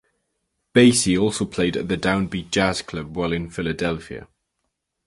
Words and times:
Basie 0.73 1.15
also 1.15 1.45
played 1.45 1.77
at 1.77 1.87
the 1.87 1.95
Downbeat 1.95 2.49
jazz 2.49 2.81
club 2.81 3.15
while 3.15 3.31
in 3.33 3.51
Philadelphia. 3.51 4.27